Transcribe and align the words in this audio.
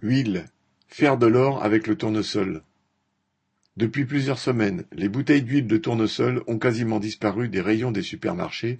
Huile, 0.00 0.44
faire 0.86 1.18
de 1.18 1.26
l'or 1.26 1.64
avec 1.64 1.88
le 1.88 1.96
tournesol. 1.96 2.62
Depuis 3.76 4.04
plusieurs 4.04 4.38
semaines, 4.38 4.84
les 4.92 5.08
bouteilles 5.08 5.42
d'huile 5.42 5.66
de 5.66 5.76
tournesol 5.76 6.44
ont 6.46 6.60
quasiment 6.60 7.00
disparu 7.00 7.48
des 7.48 7.60
rayons 7.60 7.90
des 7.90 8.02
supermarchés 8.02 8.78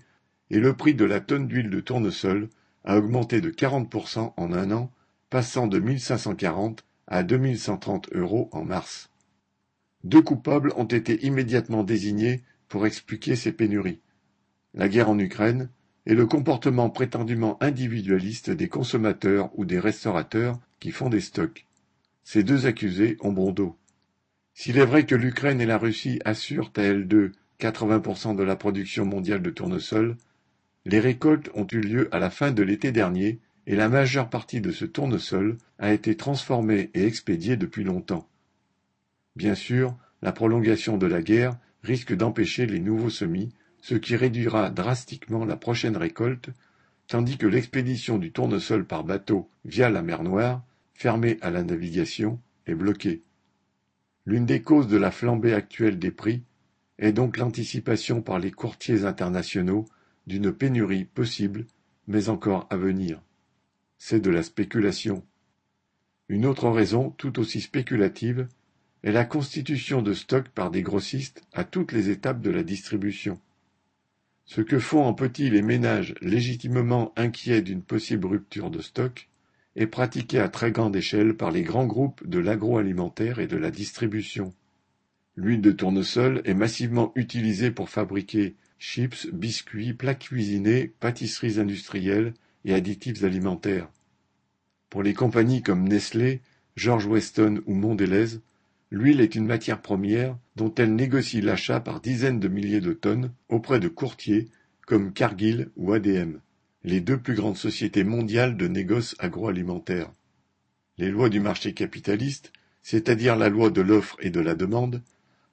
et 0.51 0.61
le 0.61 0.75
prix 0.75 0.95
de 0.95 1.05
la 1.05 1.19
tonne 1.19 1.49
d'huile 1.49 1.71
de 1.71 1.81
tournesol 1.81 2.49
a 2.85 2.97
augmenté 2.97 3.41
de 3.41 3.51
40% 3.51 4.33
en 4.37 4.53
un 4.53 4.71
an, 4.71 4.93
passant 5.29 5.67
de 5.67 5.81
1540 5.81 6.85
à 7.09 7.25
2130 7.25 8.11
euros 8.13 8.49
en 8.53 8.65
mars. 8.65 9.11
Deux 10.05 10.23
coupables 10.23 10.73
ont 10.77 10.85
été 10.85 11.27
immédiatement 11.27 11.83
désignés 11.83 12.45
pour 12.69 12.87
expliquer 12.87 13.35
ces 13.35 13.51
pénuries. 13.51 13.99
La 14.73 14.89
guerre 14.89 15.11
en 15.11 15.19
Ukraine 15.19 15.69
et 16.07 16.15
le 16.15 16.27
comportement 16.27 16.91
prétendument 16.91 17.61
individualiste 17.61 18.51
des 18.51 18.69
consommateurs 18.69 19.51
ou 19.59 19.65
des 19.65 19.81
restaurateurs 19.81 20.61
qui 20.81 20.91
font 20.91 21.09
des 21.09 21.21
stocks. 21.21 21.67
Ces 22.25 22.43
deux 22.43 22.67
accusés 22.67 23.17
ont 23.21 23.33
bon 23.33 23.53
dos. 23.53 23.77
S'il 24.55 24.79
est 24.79 24.85
vrai 24.85 25.07
que 25.07 25.15
l'Ukraine 25.15 25.61
et 25.61 25.67
la 25.67 25.79
Russie 25.79 26.21
assurent 26.25 26.73
à 26.77 26.83
elles 26.83 27.07
deux 27.07 27.33
80% 27.61 28.37
de 28.37 28.43
la 28.43 28.57
production 28.57 29.05
mondiale 29.05 29.43
de 29.43 29.51
tournesol, 29.51 30.17
les 30.85 31.01
récoltes 31.01 31.51
ont 31.55 31.67
eu 31.71 31.81
lieu 31.81 32.09
à 32.15 32.19
la 32.19 32.31
fin 32.31 32.53
de 32.53 32.63
l'été 32.63 32.93
dernier 32.93 33.39
et 33.67 33.77
la 33.77 33.89
majeure 33.89 34.31
partie 34.31 34.61
de 34.61 34.71
ce 34.71 34.85
tournesol 34.85 35.59
a 35.79 35.93
été 35.93 36.17
transformée 36.17 36.91
et 36.95 37.05
expédiée 37.05 37.57
depuis 37.57 37.85
longtemps. 37.85 38.29
Bien 39.37 39.55
sûr, 39.55 39.97
la 40.23 40.33
prolongation 40.33 40.99
de 40.99 41.07
la 41.07 41.23
guerre 41.23 41.57
risque 41.83 42.15
d'empêcher 42.15 42.67
les 42.67 42.81
nouveaux 42.81 43.11
semis 43.11 43.53
ce 43.81 43.95
qui 43.95 44.17
réduira 44.17 44.71
drastiquement 44.71 45.45
la 45.45 45.57
prochaine 45.57 45.97
récolte, 45.97 46.51
tandis 47.07 47.39
que 47.39 47.47
l'expédition 47.47 48.19
du 48.19 48.33
tournesol 48.33 48.85
par 48.85 49.05
bateau 49.05 49.49
via 49.65 49.89
la 49.89 50.03
mer 50.03 50.23
Noire, 50.23 50.63
fermée 50.99 51.39
à 51.43 51.51
la 51.51 51.63
navigation, 51.63 52.41
est 52.67 52.75
bloquée. 52.75 53.23
L'une 54.27 54.47
des 54.47 54.63
causes 54.63 54.89
de 54.89 54.97
la 54.97 55.13
flambée 55.13 55.55
actuelle 55.55 55.97
des 55.97 56.11
prix 56.11 56.43
est 56.99 57.13
donc 57.13 57.37
l'anticipation 57.37 58.21
par 58.21 58.41
les 58.41 58.51
courtiers 58.51 59.05
internationaux 59.05 59.85
d'une 60.27 60.51
pénurie 60.51 61.05
possible, 61.05 61.67
mais 62.09 62.29
encore 62.29 62.67
à 62.71 62.77
venir. 62.77 63.23
C'est 63.97 64.19
de 64.19 64.29
la 64.29 64.43
spéculation. 64.43 65.25
Une 66.29 66.45
autre 66.45 66.69
raison, 66.69 67.11
tout 67.11 67.39
aussi 67.39 67.61
spéculative, 67.61 68.49
est 69.05 69.13
la 69.13 69.25
constitution 69.25 70.03
de 70.03 70.13
stocks 70.13 70.49
par 70.49 70.73
des 70.73 70.83
grossistes 70.83 71.45
à 71.53 71.63
toutes 71.63 71.93
les 71.93 72.11
étapes 72.11 72.41
de 72.41 72.51
la 72.51 72.65
distribution. 72.65 73.41
Ce 74.47 74.63
que 74.63 74.81
font 74.81 75.05
en 75.05 75.15
petit 75.15 75.49
les 75.49 75.63
ménages 75.63 76.17
légitimement 76.21 77.13
inquiets 77.15 77.63
d'une 77.63 77.83
possible 77.83 78.27
rupture 78.27 78.73
de 78.73 78.81
stock 78.81 79.28
est 79.79 79.87
pratiqué 79.87 80.41
à 80.41 80.49
très 80.49 80.73
grande 80.73 80.97
échelle 80.97 81.37
par 81.37 81.53
les 81.53 81.63
grands 81.63 81.87
groupes 81.87 82.27
de 82.27 82.41
l'agroalimentaire 82.41 83.39
et 83.39 83.47
de 83.47 83.57
la 83.57 83.71
distribution. 83.71 84.53
L'huile 85.37 85.61
de 85.61 85.71
tournesol 85.71 86.43
est 86.45 86.55
massivement 86.55 87.13
utilisée 87.15 87.71
pour 87.71 87.89
fabriquer 87.89 88.57
chips, 88.81 89.29
biscuits, 89.33 89.95
plats 89.95 90.17
cuisinés, 90.17 90.93
pâtisseries 90.99 91.61
industrielles 91.61 92.35
et 92.65 92.75
additifs 92.75 93.23
alimentaires. 93.23 93.89
Pour 94.91 95.05
les 95.05 95.15
compagnies 95.15 95.63
comme 95.63 95.89
Nestlé, 95.89 96.41
George 96.77 97.07
Weston 97.07 97.63
ou 97.67 97.75
Mondelez, 97.75 98.41
L'huile 98.91 99.21
est 99.21 99.35
une 99.35 99.47
matière 99.47 99.83
première 99.83 100.37
dont 100.57 100.75
elle 100.75 100.95
négocie 100.95 101.43
l'achat 101.43 101.79
par 101.79 102.01
dizaines 102.01 102.41
de 102.41 102.49
milliers 102.49 102.81
de 102.81 102.95
tonnes 102.95 103.33
auprès 103.49 103.81
de 103.81 103.89
courtiers 103.89 104.49
comme 104.87 105.13
Cargill 105.13 105.69
ou 105.77 105.93
ADM, 105.93 106.39
les 106.85 107.01
deux 107.01 107.19
plus 107.19 107.35
grandes 107.35 107.57
sociétés 107.57 108.05
mondiales 108.05 108.57
de 108.57 108.69
négoce 108.69 109.17
agroalimentaire. 109.19 110.11
Les 110.97 111.11
lois 111.11 111.29
du 111.29 111.41
marché 111.41 111.75
capitaliste, 111.75 112.53
c'est-à-dire 112.83 113.37
la 113.37 113.49
loi 113.49 113.71
de 113.71 113.81
l'offre 113.81 114.17
et 114.21 114.31
de 114.31 114.41
la 114.41 114.55
demande, 114.55 115.03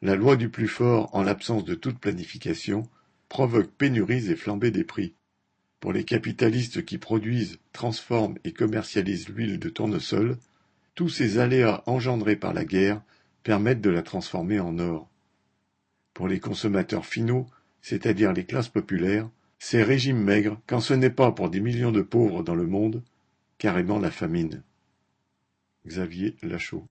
la 0.01 0.15
loi 0.15 0.35
du 0.35 0.49
plus 0.49 0.67
fort 0.67 1.09
en 1.13 1.23
l'absence 1.23 1.65
de 1.65 1.75
toute 1.75 1.99
planification, 1.99 2.83
provoquent 3.29 3.71
pénuries 3.71 4.29
et 4.29 4.35
flambées 4.35 4.71
des 4.71 4.83
prix. 4.83 5.15
Pour 5.79 5.93
les 5.93 6.03
capitalistes 6.03 6.85
qui 6.85 6.97
produisent, 6.97 7.59
transforment 7.73 8.37
et 8.43 8.53
commercialisent 8.53 9.29
l'huile 9.29 9.59
de 9.59 9.69
tournesol, 9.69 10.37
tous 10.95 11.09
ces 11.09 11.39
aléas 11.39 11.83
engendrés 11.85 12.35
par 12.35 12.53
la 12.53 12.65
guerre 12.65 13.01
permettent 13.43 13.81
de 13.81 13.89
la 13.89 14.01
transformer 14.01 14.59
en 14.59 14.79
or. 14.79 15.09
Pour 16.13 16.27
les 16.27 16.39
consommateurs 16.39 17.05
finaux, 17.05 17.47
c'est-à-dire 17.81 18.31
les 18.31 18.45
classes 18.45 18.69
populaires, 18.69 19.29
ces 19.67 19.81
régimes 19.81 20.21
maigres, 20.21 20.61
quand 20.67 20.79
ce 20.79 20.93
n'est 20.93 21.09
pas 21.09 21.31
pour 21.31 21.49
des 21.49 21.59
millions 21.59 21.91
de 21.91 22.03
pauvres 22.03 22.43
dans 22.43 22.53
le 22.53 22.67
monde, 22.67 23.01
carrément 23.57 23.97
la 23.97 24.11
famine. 24.11 24.61
Xavier 25.87 26.35
Lachaud 26.43 26.83